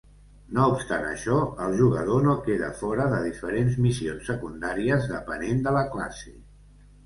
No 0.57 0.61
obstant 0.69 1.03
això, 1.09 1.35
el 1.65 1.75
jugador 1.81 2.25
no 2.29 2.33
queda 2.49 2.71
fora 2.81 3.07
de 3.13 3.21
diferents 3.27 3.77
missions 3.89 4.33
secundàries 4.33 5.09
depenent 5.15 5.65
de 5.69 5.79
la 5.81 5.89
classe. 5.97 6.39